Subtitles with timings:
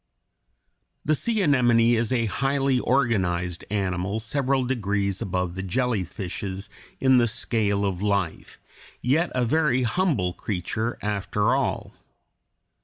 [1.05, 7.27] The sea anemone is a highly organized animal several degrees above the jellyfishes in the
[7.27, 8.59] scale of life,
[8.99, 11.93] yet a very humble creature after all.